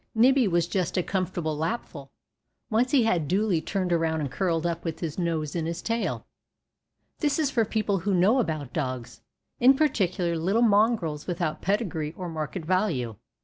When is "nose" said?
5.19-5.55